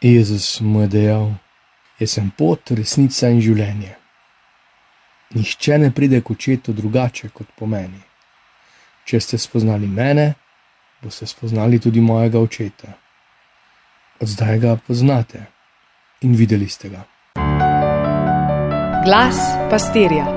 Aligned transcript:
Jezus 0.00 0.60
mu 0.60 0.80
je 0.80 0.88
dejal: 0.88 1.32
Jaz 1.98 2.10
sem 2.10 2.30
pot, 2.30 2.70
resnica 2.70 3.26
in 3.34 3.40
življenje. 3.42 3.96
Nihče 5.34 5.78
ne 5.82 5.90
pride 5.90 6.20
k 6.22 6.30
očetu 6.30 6.72
drugače 6.72 7.32
kot 7.34 7.50
po 7.58 7.66
meni. 7.66 7.98
Če 9.04 9.20
ste 9.20 9.38
spoznali 9.38 9.90
mene, 9.90 10.34
boste 11.02 11.26
spoznali 11.26 11.80
tudi 11.82 12.00
mojega 12.00 12.38
očeta. 12.38 12.94
Od 14.22 14.28
zdaj 14.28 14.58
ga 14.62 14.76
poznate 14.86 15.42
in 16.22 16.38
videli 16.38 16.68
ste 16.68 16.94
ga. 16.94 17.02
Glas 19.02 19.42
pastirja. 19.70 20.30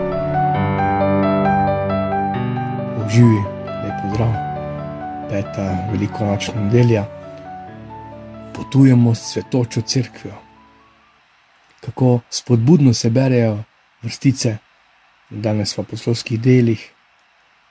Živi, 3.11 3.41
lepo 3.85 4.13
zdrav, 4.13 4.35
peta 5.29 5.65
velikonočna 5.91 6.61
nedelja. 6.63 7.20
Potujemo 8.55 9.15
s 9.15 9.33
svetočo 9.33 9.81
crkvijo. 9.81 10.35
Kako 11.79 12.19
spodbudno 12.29 12.93
se 12.93 13.09
berejo 13.09 13.63
vrstice, 14.01 14.57
danes 15.29 15.77
v 15.77 15.83
poslovskih 15.83 16.41
delih, 16.41 16.91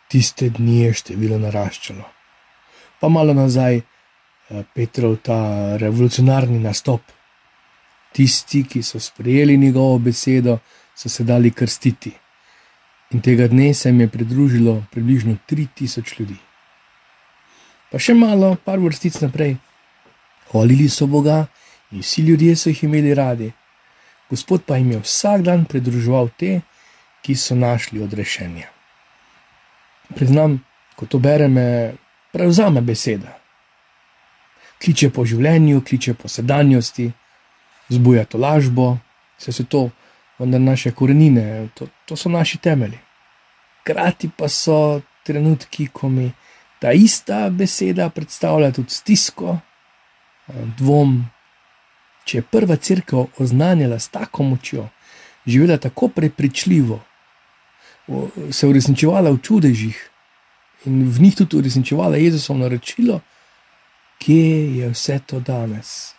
tiste 0.08 0.48
dni 0.50 0.80
je 0.80 0.94
število 0.94 1.38
naraščalo. 1.38 2.04
Pa 3.00 3.08
malo 3.08 3.34
nazaj, 3.34 3.76
eh, 3.76 4.64
Petrov 4.74 5.16
ta 5.22 5.76
revolucionarni 5.76 6.58
nastop. 6.58 7.00
Tisti, 8.12 8.64
ki 8.64 8.82
so 8.82 9.00
sprejeli 9.00 9.56
njegovo 9.56 9.98
besedo, 9.98 10.58
so 10.96 11.08
se 11.08 11.24
dali 11.24 11.50
krstiti. 11.50 12.12
In 13.10 13.20
tega 13.20 13.48
dne 13.48 13.74
se 13.74 13.88
jim 13.88 14.00
je 14.00 14.08
pridružilo 14.08 14.84
približno 14.90 15.36
3000 15.48 16.20
ljudi. 16.20 16.36
Pa 17.90 17.98
še 17.98 18.14
malo, 18.14 18.56
par 18.64 18.78
vrstic 18.78 19.20
naprej. 19.20 19.56
Hvalili 20.50 20.88
so 20.88 21.06
Boga 21.06 21.46
in 21.90 22.02
vsi 22.02 22.22
ljudje 22.22 22.56
so 22.56 22.70
jih 22.70 22.84
imeli 22.84 23.14
radi. 23.14 23.52
Gospod 24.30 24.64
pa 24.66 24.76
jim 24.76 24.92
je 24.92 24.98
vsak 24.98 25.42
dan 25.42 25.64
pridruževal 25.64 26.28
te, 26.38 26.60
ki 27.22 27.34
so 27.34 27.54
našli 27.54 28.02
odrešenje. 28.02 28.66
Priznam, 30.14 30.60
ko 30.96 31.06
to 31.06 31.18
berem, 31.18 31.52
me 31.52 31.92
prevzame 32.32 32.80
beseda. 32.80 33.36
Kliče 34.82 35.10
po 35.10 35.26
življenju, 35.26 35.82
kliče 35.84 36.14
po 36.14 36.28
sedanjosti, 36.28 37.10
zbuja 37.90 38.24
to 38.24 38.38
lažbo, 38.38 38.96
vse 39.38 39.52
so 39.52 39.64
to, 39.64 39.82
vendar 40.38 40.60
naše 40.60 40.94
korenine, 40.96 41.68
to, 41.74 41.90
to 42.06 42.16
so 42.16 42.30
naši 42.32 42.58
temelji. 42.58 42.98
Hkrati 43.82 44.30
pa 44.36 44.48
so 44.48 45.00
trenutki, 45.26 45.90
ko 45.92 46.08
mi 46.08 46.30
ta 46.80 46.92
ista 46.96 47.48
beseda 47.50 48.08
predstavlja 48.10 48.72
tudi 48.72 48.94
stisko, 48.94 49.58
dvom. 50.78 51.24
Če 52.24 52.38
je 52.38 52.46
prva 52.46 52.76
crkva 52.76 53.24
oznanjala 53.40 53.98
s 53.98 54.08
tako 54.12 54.42
močjo, 54.42 54.88
živela 55.46 55.78
tako 55.78 56.08
prepričljivo, 56.08 57.00
se 58.50 58.66
uresničevala 58.66 59.30
v 59.30 59.40
čudežih 59.42 59.98
in 60.84 61.04
v 61.08 61.20
njih 61.20 61.36
tudi 61.36 61.56
uresničevala 61.56 62.16
Jezusovo 62.16 62.58
naročilo, 62.58 63.20
kje 64.18 64.76
je 64.76 64.88
vse 64.90 65.18
to 65.26 65.40
danes. 65.40 66.14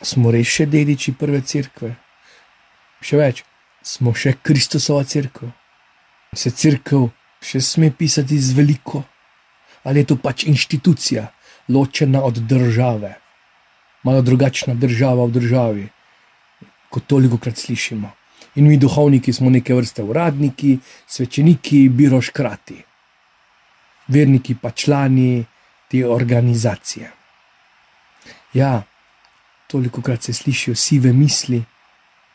A 0.00 0.04
smo 0.04 0.30
res 0.30 0.46
še 0.46 0.66
dediči 0.66 1.14
prve 1.18 1.40
crkve? 1.40 1.94
Še 3.04 3.18
več, 3.18 3.42
smo 3.82 4.14
še 4.14 4.34
Kristusova 4.42 5.04
crkva. 5.04 5.50
Se 6.34 6.50
crkva 6.50 7.08
še 7.44 7.60
sme 7.60 7.90
pisati 7.92 8.38
z 8.40 8.56
veliko, 8.56 9.04
ali 9.84 10.02
je 10.02 10.12
to 10.12 10.16
pač 10.16 10.46
inštitucija, 10.48 11.28
ločena 11.68 12.22
od 12.24 12.34
države, 12.34 13.14
malo 14.02 14.22
drugačna 14.22 14.74
država 14.74 15.24
v 15.24 15.30
državi, 15.30 15.88
kot 16.90 17.06
toliko 17.06 17.38
krat 17.38 17.58
slišimo. 17.58 18.10
In 18.54 18.68
mi, 18.68 18.76
duhovniki, 18.76 19.32
smo 19.32 19.50
neke 19.50 19.74
vrste 19.74 20.02
uradniki, 20.02 20.78
svečeniki, 21.06 21.88
biroškrati, 21.88 22.76
verniki 24.08 24.54
pa 24.54 24.70
člani 24.70 25.44
te 25.90 26.06
organizacije. 26.06 27.10
Ja, 28.54 28.82
toliko 29.66 30.02
krat 30.02 30.22
se 30.22 30.32
slišijo 30.32 30.74
sive 30.74 31.12
misli, 31.12 31.64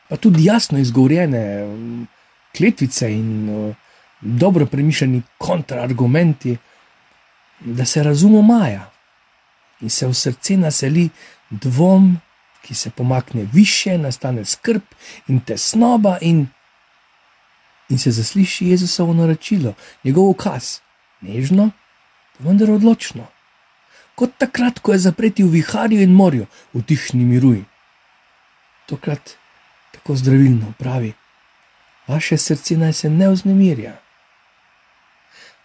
pa 0.09 0.18
tudi 0.18 0.44
jasno 0.44 0.79
izgovorjene 0.79 1.66
mm, 1.66 2.07
kletvice 2.57 3.13
in 3.13 3.50
uh, 3.50 3.75
dobro 4.22 4.66
premišljeni 4.66 5.22
kontrargumenti, 5.38 6.57
da 7.59 7.85
se 7.85 8.03
razumo 8.03 8.41
maja 8.41 8.89
in 9.81 9.90
se 9.90 10.07
v 10.07 10.13
srce 10.13 10.57
naseli 10.57 11.09
dvom 11.50 12.17
ki 12.62 12.75
se 12.75 12.90
pomakne 12.90 13.47
više, 13.53 13.97
nastane 13.97 14.45
skrb 14.45 14.81
in 15.28 15.40
tesnoba, 15.40 16.17
in, 16.22 16.47
in 17.89 17.97
se 17.97 18.12
zasliši 18.12 18.68
Jezusovo 18.68 19.13
naročilo, 19.13 19.73
njegov 20.03 20.29
ukaz, 20.29 20.79
nežno, 21.22 21.72
pa 22.38 22.44
vendar 22.44 22.72
odločno. 22.72 23.28
Kot 24.16 24.38
takrat, 24.38 24.79
ko 24.79 24.94
je 24.94 25.00
zapreti 25.00 25.44
v 25.44 25.50
viharju 25.50 26.01
in 26.01 26.13
morju, 26.13 26.45
v 26.73 26.84
tihni 26.84 27.25
miruji. 27.25 27.66
Tokrat 28.85 29.38
tako 29.91 30.16
zdravilno 30.16 30.73
pravi: 30.78 31.13
Vaše 32.07 32.38
srce 32.38 32.78
naj 32.78 32.94
se 32.94 33.09
ne 33.09 33.29
vznemirja. 33.29 33.95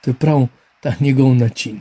To 0.01 0.11
je 0.11 0.15
prav 0.15 0.47
ta 0.81 0.95
njegov 1.01 1.35
način. 1.35 1.81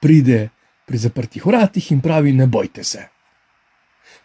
Pride 0.00 0.48
pri 0.86 0.98
zaprtih 0.98 1.46
vratih 1.46 1.92
in 1.92 2.00
pravi: 2.00 2.32
Ne 2.32 2.46
bojte 2.46 2.84
se 2.84 3.08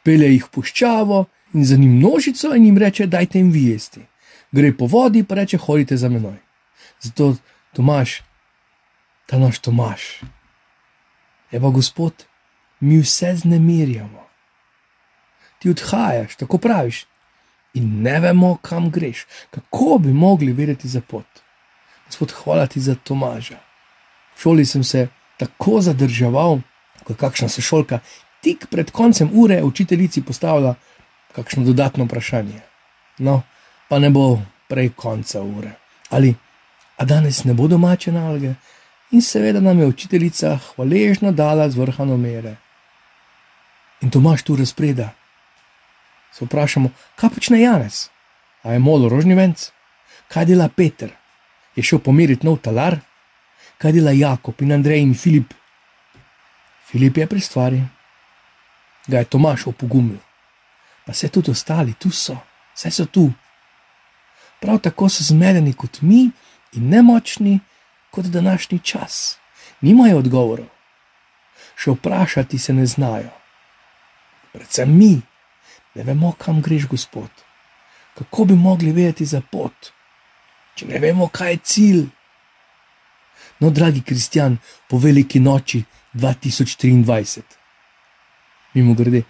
pele 0.04 0.32
jih 0.32 0.46
v 0.46 0.52
puščavo 0.56 1.26
in 1.54 1.66
za 1.66 1.78
njim 1.78 1.98
množico 1.98 2.56
in 2.56 2.66
jim 2.66 2.78
reče: 2.78 3.08
Dajte 3.08 3.40
jim 3.40 3.52
vi 3.52 3.66
jesti. 3.72 4.06
Gre 4.52 4.74
po 4.78 4.86
vodi, 4.86 5.24
pa 5.24 5.36
reče: 5.36 5.58
Hodite 5.58 5.98
za 5.98 6.10
menoj. 6.10 6.40
Zato 7.02 7.36
Tomaš, 7.74 8.22
ta 9.26 9.40
naš 9.40 9.60
Tomaš, 9.60 10.22
pa 11.52 11.70
Gospod, 11.70 12.26
mi 12.80 13.00
vse 13.00 13.36
znemirjamo. 13.36 14.28
Ti 15.60 15.70
odhajaš, 15.70 16.36
tako 16.36 16.58
praviš, 16.58 17.06
in 17.74 18.02
ne 18.02 18.20
vemo, 18.20 18.58
kam 18.62 18.90
greš, 18.92 19.26
kako 19.52 19.98
bi 20.02 20.14
mogli 20.14 20.54
vedeti 20.54 20.88
za 20.88 21.02
pot. 21.02 21.26
Gospod, 22.08 22.32
hvala 22.32 22.68
ti 22.68 22.82
za 22.82 22.96
Tomaža. 22.96 23.60
V 24.36 24.42
šoli 24.42 24.66
sem 24.66 24.84
se 24.84 25.08
tako 25.42 25.82
zadrževal, 25.82 26.60
kot 27.04 27.18
kakšna 27.18 27.50
sošolka, 27.50 28.00
tik 28.46 28.68
pred 28.70 28.92
koncem 28.94 29.30
ure 29.34 29.64
učiteljici 29.64 30.22
postavila 30.22 30.76
kakšno 31.34 31.66
dodatno 31.66 32.06
vprašanje. 32.06 32.62
No, 33.18 33.42
pa 33.90 34.00
ne 34.00 34.10
bo 34.10 34.42
prej 34.70 34.92
konca 34.96 35.42
ure. 35.42 35.74
Ali, 36.10 36.36
a 36.98 37.06
danes 37.06 37.44
ne 37.44 37.54
bo 37.54 37.68
domače 37.68 38.12
naloge? 38.12 38.54
In 39.12 39.22
seveda 39.22 39.60
nam 39.60 39.80
je 39.80 39.88
učiteljica 39.88 40.58
hvaležno 40.58 41.32
dala 41.32 41.70
z 41.70 41.78
vrhano 41.78 42.18
mere. 42.18 42.56
In 44.02 44.10
to 44.10 44.20
imaš 44.20 44.44
tu 44.44 44.56
razpreda. 44.56 45.10
Se 46.32 46.46
vprašamo, 46.46 46.90
kaj 47.16 47.30
počne 47.30 47.62
Janes? 47.62 48.10
A 48.64 48.74
je 48.74 48.80
molo 48.80 49.10
rožni 49.10 49.36
venc? 49.36 49.72
Kaj 50.28 50.46
dela 50.46 50.70
Peter? 50.70 51.12
Je 51.76 51.84
šel 51.84 52.00
pomiriti 52.00 52.46
nov 52.46 52.62
talar? 52.62 53.00
Kaj 53.82 53.92
dela 53.92 54.12
Jakob 54.12 54.62
in 54.62 54.72
Andrej 54.72 55.02
in 55.02 55.16
Filip? 55.18 55.54
Filip 56.86 57.18
je 57.18 57.28
pri 57.28 57.40
stvari 57.42 57.82
ga 59.08 59.18
je 59.18 59.26
Tomaš 59.26 59.68
opogumil. 59.68 60.18
Pa 61.06 61.14
se 61.14 61.30
tudi 61.30 61.52
ostali, 61.52 61.94
tu 61.94 62.12
so, 62.12 62.38
vse 62.74 62.92
so 62.92 63.06
tu. 63.06 63.32
Prav 64.60 64.80
tako 64.80 65.10
so 65.10 65.24
zmedeni 65.24 65.74
kot 65.74 66.02
mi 66.02 66.30
in 66.74 66.90
nemočni 66.90 67.60
kot 68.12 68.26
današnji 68.26 68.80
čas. 68.80 69.38
Nimajo 69.82 70.18
odgovorov, 70.18 70.68
še 71.76 71.92
vprašati 71.92 72.58
se 72.58 72.74
ne 72.74 72.86
znajo. 72.86 73.32
Predvsem 74.54 74.98
mi, 74.98 75.22
ne 75.96 76.04
vemo, 76.04 76.32
kam 76.38 76.62
greš, 76.62 76.88
Gospod. 76.88 77.30
Kako 78.18 78.46
bi 78.46 78.56
mogli 78.56 78.92
vedeti 78.92 79.26
za 79.26 79.42
pot, 79.42 79.92
če 80.76 80.86
ne 80.86 81.00
vemo, 81.00 81.28
kaj 81.28 81.52
je 81.52 81.58
cilj? 81.64 82.04
No, 83.62 83.70
dragi 83.70 84.02
kristjan, 84.02 84.58
po 84.90 84.98
veliki 84.98 85.40
noči 85.40 85.84
2023 86.14 87.42
mimo 88.74 88.96
grede, 88.96 89.24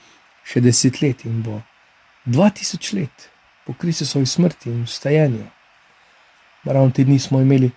še 0.45 0.61
deset 0.61 1.01
let 1.01 1.25
in 1.25 1.41
bo 1.45 1.59
dva 2.25 2.49
tisoč 2.53 2.93
let 2.97 3.27
po 3.65 3.73
Kristusovi 3.77 4.25
smrti 4.25 4.69
in 4.69 4.85
vstajanju. 4.85 5.47
Ravno 6.63 6.93
te 6.93 7.03
dni 7.03 7.19
smo 7.19 7.41
imeli 7.41 7.71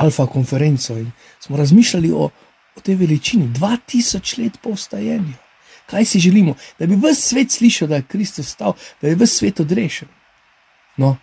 alfa 0.00 0.26
konferenco 0.26 0.96
in 0.98 1.10
smo 1.40 1.56
razmišljali 1.56 2.12
o, 2.12 2.28
o 2.76 2.80
tej 2.84 2.94
veličini, 3.00 3.48
dva 3.56 3.76
tisoč 3.86 4.36
let 4.38 4.60
po 4.62 4.76
vstajanju. 4.76 5.34
Kaj 5.90 6.04
si 6.04 6.20
želimo, 6.22 6.54
da 6.78 6.86
bi 6.86 6.94
vse 6.94 7.20
svet 7.20 7.50
slišal, 7.50 7.88
da 7.88 7.98
je 7.98 8.06
Kristus 8.08 8.52
stal, 8.54 8.76
da 9.02 9.08
je 9.08 9.18
vse 9.18 9.40
svet 9.40 9.60
odrešen? 9.60 10.08
No, 10.96 11.16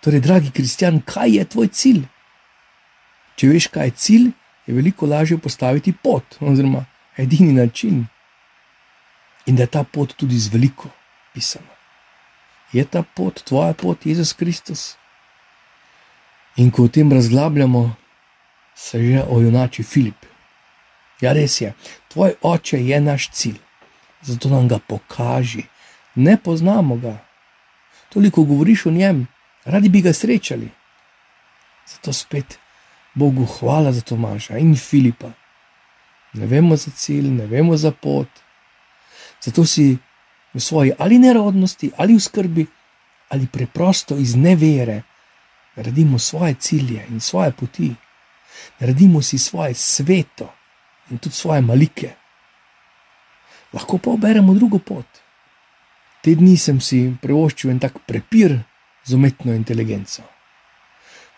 torej, 0.00 0.22
dragi 0.24 0.50
kristjan, 0.50 1.02
kaj 1.04 1.36
je 1.36 1.44
tvoj 1.44 1.68
cilj? 1.68 2.02
Če 3.36 3.48
veš, 3.50 3.68
kaj 3.74 3.86
je 3.86 3.94
cilj, 3.96 4.26
je 4.66 4.74
veliko 4.74 5.06
lažje 5.06 5.38
postaviti 5.38 5.92
pot, 5.92 6.36
oziroma 6.40 6.84
edini 7.16 7.52
način, 7.52 8.06
in 9.46 9.56
da 9.56 9.62
je 9.62 9.72
ta 9.76 9.84
pot 9.84 10.14
tudi 10.16 10.38
z 10.38 10.52
veliko 10.52 10.88
pisana. 11.34 11.74
Je 12.72 12.84
ta 12.84 13.02
pot, 13.02 13.42
tvoja 13.44 13.74
pot, 13.74 14.06
Jezus 14.06 14.32
Kristus? 14.32 14.96
In 16.56 16.70
ko 16.70 16.84
o 16.84 16.88
tem 16.88 17.12
razglabljamo, 17.12 17.94
se 18.74 18.98
že 19.02 19.22
ojunači 19.28 19.82
Filip. 19.82 20.26
Ja, 21.20 21.32
res 21.32 21.60
je, 21.60 21.74
tvoj 22.08 22.34
oče 22.42 22.78
je 22.86 23.00
naš 23.00 23.30
cilj, 23.30 23.58
zato 24.22 24.48
nam 24.48 24.68
ga 24.68 24.78
pokaži. 24.78 25.62
Ne 26.14 26.36
poznamo 26.36 26.96
ga, 26.96 27.18
toliko 28.08 28.42
govoriš 28.42 28.86
o 28.86 28.90
njem, 28.90 29.26
radi 29.64 29.88
bi 29.88 30.02
ga 30.02 30.12
srečali. 30.12 30.70
Zato 31.86 32.12
spet 32.12 32.58
Bogu 33.14 33.46
hvala 33.46 33.92
za 33.92 34.00
Tomaža 34.00 34.58
in 34.58 34.76
Filipa. 34.76 35.30
Ne 36.34 36.46
vemo 36.46 36.76
za 36.76 36.90
cilj, 36.90 37.30
ne 37.30 37.46
vemo 37.46 37.76
za 37.76 37.90
pot. 37.90 38.28
Zato 39.40 39.64
si 39.66 39.98
v 40.54 40.60
svoji 40.60 40.92
ali 40.98 41.18
nerodnosti, 41.18 41.90
ali 41.96 42.14
v 42.14 42.20
skrbi, 42.20 42.66
ali 43.28 43.46
preprosto 43.46 44.16
iz 44.16 44.34
nevere 44.36 45.02
naredimo 45.76 46.18
svoje 46.18 46.54
cilje 46.54 47.06
in 47.08 47.20
svoje 47.20 47.52
poti, 47.52 47.94
naredimo 48.80 49.22
si 49.22 49.38
svoje 49.38 49.74
sveto 49.74 50.54
in 51.10 51.18
tudi 51.18 51.34
svoje 51.34 51.60
malike. 51.60 52.10
Lahko 53.72 53.98
pa 53.98 54.10
oberemo 54.10 54.54
drugo 54.54 54.78
pot. 54.78 55.06
Te 56.22 56.34
dni 56.34 56.56
sem 56.56 56.80
si 56.80 57.16
prevoščil 57.22 57.70
en 57.70 57.80
tak 57.82 57.98
prepir 58.06 58.62
z 59.04 59.14
umetno 59.14 59.52
inteligenco. 59.54 60.33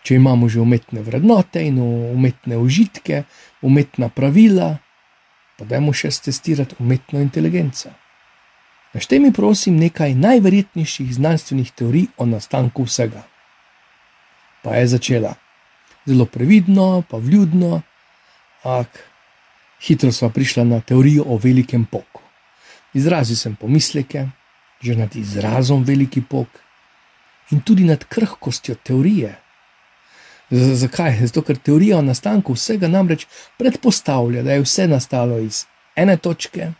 Če 0.07 0.15
imamo 0.15 0.47
že 0.47 0.61
umetne 0.63 1.01
vrednote 1.03 1.59
in 1.67 1.81
umetne 1.83 2.55
užitke, 2.55 3.25
umetna 3.59 4.07
pravila, 4.07 4.77
pa 5.59 5.65
dajmo 5.67 5.91
še 5.91 6.13
testirati 6.29 6.77
umetno 6.79 7.19
inteligenco. 7.19 7.91
Naštej 8.95 9.19
mi, 9.19 9.33
prosim, 9.35 9.75
nekaj 9.75 10.15
najverjetnejših 10.15 11.11
znanstvenih 11.17 11.73
teorij 11.75 12.05
o 12.15 12.25
nastanku 12.25 12.85
vsega. 12.87 13.25
Pa 14.63 14.79
je 14.79 14.87
začela. 14.95 15.33
Zelo 16.07 16.25
previdno, 16.25 17.03
pa 17.09 17.19
vljudno, 17.19 17.81
ampak 18.63 19.03
hitro 19.83 20.11
smo 20.15 20.29
prišli 20.31 20.63
na 20.71 20.79
teorijo 20.79 21.27
o 21.27 21.35
velikem 21.35 21.83
poku. 21.83 22.23
Izrazil 22.95 23.35
sem 23.35 23.59
pomisleke, 23.59 24.29
že 24.79 24.95
nad 24.95 25.11
izrazom 25.15 25.83
veliki 25.83 26.23
pok 26.23 26.47
in 27.51 27.59
tudi 27.59 27.83
nad 27.83 28.07
krhkostjo 28.07 28.79
teorije. 28.87 29.35
Z 30.49 30.75
zakaj? 30.79 31.17
Zato, 31.27 31.41
ker 31.41 31.57
teorija 31.57 31.97
o 31.97 32.01
nastanku 32.01 32.53
vsega 32.55 32.87
namreč 32.87 33.25
predpostavlja, 33.57 34.43
da 34.43 34.55
je 34.55 34.63
vse 34.63 34.87
nastalo 34.87 35.39
iz 35.43 35.65
ene 35.95 36.17
točke, 36.17 36.71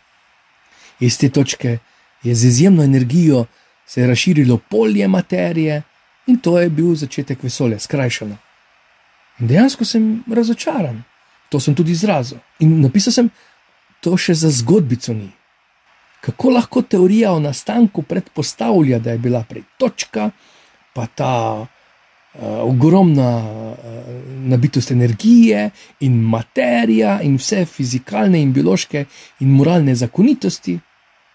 iz 1.00 1.18
te 1.18 1.28
točke 1.28 1.78
je 2.22 2.34
z 2.34 2.44
izjemno 2.44 2.82
energijo 2.82 3.46
se 3.86 4.06
razširilo 4.06 4.58
polje 4.58 5.08
materije 5.08 5.82
in 6.26 6.38
to 6.38 6.58
je 6.60 6.70
bil 6.70 6.94
začetek 6.94 7.42
vesolja, 7.42 7.78
skrajšano. 7.78 8.36
In 9.38 9.46
dejansko 9.46 9.84
sem 9.84 10.24
razočaran, 10.34 11.02
to 11.48 11.60
sem 11.60 11.74
tudi 11.74 11.92
izrazil. 11.92 12.38
In 12.58 12.80
napisal 12.82 13.12
sem, 13.12 13.30
to 14.00 14.16
še 14.16 14.34
za 14.34 14.50
zgodbico 14.50 15.14
ni. 15.14 15.30
Kako 16.20 16.50
lahko 16.50 16.82
teorija 16.82 17.32
o 17.32 17.40
nastanku 17.40 18.02
predpostavlja, 18.02 18.98
da 18.98 19.14
je 19.14 19.18
bila 19.18 19.44
prej 19.48 19.62
točka, 19.78 20.30
pa 20.92 21.06
ta 21.06 21.66
ogromna 22.42 23.30
uh, 23.38 23.88
nabitost 24.48 24.90
energije 24.90 25.70
in 26.00 26.20
materija, 26.22 27.20
in 27.22 27.36
vse 27.36 27.64
fizikalne 27.66 28.40
in 28.40 28.52
biološke 28.52 29.04
in 29.40 29.50
moralne 29.50 29.94
zakonitosti, 29.94 30.78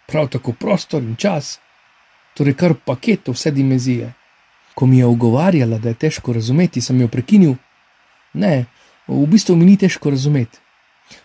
prav 0.07 0.29
tako 0.29 0.53
prostor 0.59 1.03
in 1.03 1.15
čas, 1.15 1.59
torej 2.33 2.55
kar 2.55 2.75
paket 2.85 3.27
vse 3.27 3.51
dimenzije. 3.51 4.13
Ko 4.73 4.85
mi 4.85 4.97
je 4.97 5.05
ogovarjala, 5.05 5.77
da 5.77 5.89
je 5.89 5.95
težko 6.07 6.33
razumeti, 6.33 6.81
sem 6.81 7.01
jo 7.01 7.07
prekinil. 7.07 7.55
Ne, 8.33 8.65
v 9.07 9.25
bistvu 9.29 9.55
mi 9.55 9.65
ni 9.65 9.77
težko 9.77 10.09
razumeti. 10.09 10.57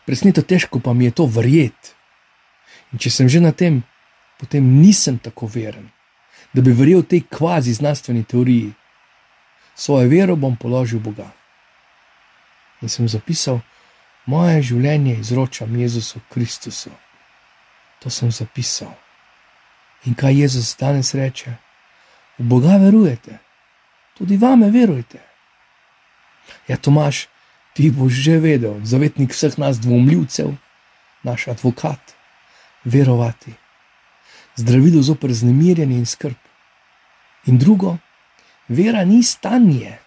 Presneto 0.04 0.42
težko 0.42 0.80
pa 0.80 0.92
mi 0.92 1.04
je 1.04 1.10
to 1.10 1.26
verjeti. 1.26 1.94
In 2.92 2.98
če 2.98 3.10
sem 3.10 3.28
že 3.28 3.40
na 3.40 3.52
tem, 3.52 3.82
potem 4.40 4.64
nisem 4.80 5.18
tako 5.18 5.48
veren, 5.52 5.88
da 6.52 6.62
bi 6.62 6.72
verjel 6.72 7.02
tej 7.02 7.24
kvazi 7.30 7.74
znanstveni 7.76 8.24
teoriji. 8.24 8.72
Svojo 9.78 10.08
vero 10.10 10.34
bom 10.34 10.56
položil 10.58 10.98
Boga. 10.98 11.30
In 12.82 12.90
sem 12.90 13.06
zapisal, 13.06 13.60
moje 14.26 14.58
življenje 14.72 15.20
izročam 15.22 15.76
Jezusu 15.78 16.18
Kristusu. 16.34 16.90
To 18.02 18.10
sem 18.10 18.32
zapisal. 18.34 18.90
In 20.06 20.18
kaj 20.18 20.34
Jezus 20.34 20.74
danes 20.78 21.14
reče? 21.14 21.54
V 22.38 22.46
Boga 22.50 22.74
verujete, 22.78 23.38
tudi 24.18 24.36
vame 24.38 24.70
verujete. 24.70 25.22
Ja, 26.66 26.76
Tomaš, 26.76 27.26
ti 27.74 27.90
boš 27.90 28.18
že 28.18 28.38
vedel, 28.42 28.82
zavetnik 28.82 29.30
vseh 29.34 29.58
nas 29.58 29.78
dvomljivcev, 29.78 30.54
naš 31.22 31.48
advokat, 31.54 32.14
verovati. 32.84 33.54
Zdravilo 34.58 35.02
zoper 35.02 35.30
znemirjenje 35.34 35.98
in 35.98 36.06
skrb. 36.06 36.38
In 37.46 37.58
drugo, 37.58 37.98
vera 38.68 39.04
ni 39.04 39.22
stanje. 39.22 39.98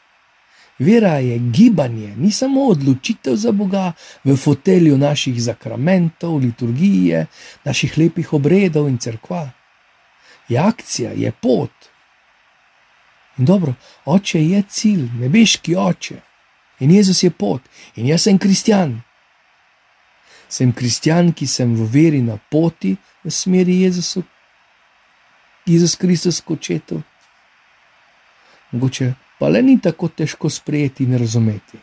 Vera 0.80 1.18
je 1.18 1.40
gibanje, 1.40 2.16
ni 2.18 2.32
samo 2.32 2.62
odločitev 2.62 3.36
za 3.36 3.52
Boga 3.52 3.92
v 4.24 4.36
fotelju 4.36 4.98
naših 4.98 5.44
zakramentov, 5.44 6.38
liturgije, 6.38 7.28
naših 7.64 7.98
lepih 7.98 8.34
obredov 8.34 8.88
in 8.90 8.98
crkva. 8.98 9.50
Je 10.50 10.58
akcija, 10.58 11.12
je 11.12 11.32
pot. 11.32 11.72
In 13.38 13.46
dobro, 13.46 13.74
oče 14.06 14.42
je 14.42 14.64
cilj, 14.70 15.06
nebeški 15.20 15.76
oče. 15.76 16.16
In 16.80 16.92
Jezus 16.92 17.24
je 17.24 17.30
pot, 17.30 17.62
in 17.96 18.08
jaz 18.08 18.24
sem 18.26 18.38
kristjan. 18.38 19.02
Sem 20.50 20.74
kristjan, 20.74 21.30
ki 21.32 21.48
sem 21.48 21.76
v 21.76 21.86
veri 21.94 22.22
na 22.26 22.40
poti 22.50 22.96
v 23.24 23.32
smeri 23.32 23.84
Jezusa, 23.84 24.22
Jezus 25.66 25.96
Kristus 25.96 26.42
kot 26.42 26.58
očetu. 26.58 27.04
Mogoče 28.72 29.14
pa 29.40 29.50
le 29.50 29.62
ni 29.62 29.80
tako 29.82 30.08
težko 30.08 30.50
sprejeti 30.50 31.04
in 31.04 31.18
razumeti. 31.18 31.78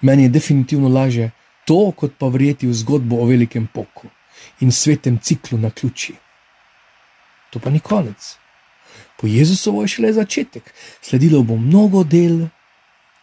Meni 0.00 0.22
je 0.22 0.28
definitivno 0.28 0.88
lažje 0.88 1.30
to, 1.66 1.92
kot 1.96 2.12
pa 2.18 2.28
verjeti 2.28 2.66
v 2.66 2.74
zgodbo 2.74 3.16
o 3.16 3.26
velikem 3.26 3.66
poku 3.66 4.08
in 4.60 4.72
svetem 4.72 5.18
ciklu 5.18 5.58
na 5.58 5.70
ključi. 5.70 6.14
To 7.50 7.58
pa 7.58 7.70
ni 7.70 7.80
konec. 7.80 8.36
Po 9.16 9.26
Jezusovo 9.26 9.82
je 9.82 9.88
šele 9.88 10.12
začetek, 10.12 10.74
sledilo 11.02 11.42
bo 11.42 11.56
mnogo 11.56 12.04
del 12.04 12.46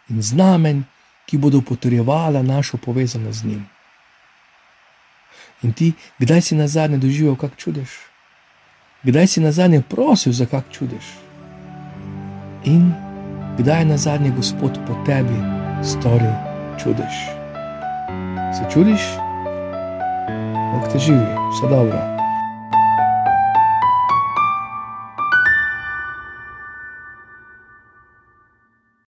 in 0.08 0.22
znamen, 0.22 0.84
ki 1.26 1.38
bodo 1.38 1.60
potrjevala 1.60 2.42
našo 2.42 2.76
povezanost 2.76 3.38
z 3.38 3.44
njim. 3.44 3.66
In 5.62 5.72
ti, 5.72 5.92
kdaj 6.18 6.40
si 6.40 6.54
na 6.54 6.68
zadnje 6.68 6.98
doživel 6.98 7.36
kak 7.36 7.56
čudež? 7.56 7.90
Kdaj 9.02 9.26
si 9.26 9.40
na 9.40 9.52
zadnje 9.52 9.82
prosil 9.82 10.32
za 10.32 10.46
kak 10.46 10.70
čudež? 10.70 11.25
In 12.66 12.90
kdaj 13.58 13.80
je 13.80 13.86
na 13.86 13.96
zadnje 13.96 14.30
Gospod 14.34 14.74
po 14.86 14.94
tebi 15.06 15.38
storil 15.86 16.34
čudež? 16.82 17.14
Se 18.58 18.62
čudiš? 18.74 19.02
Bog 20.74 20.90
te 20.92 20.98
živi, 20.98 21.30
vse 21.54 21.66
dobro. 21.70 22.15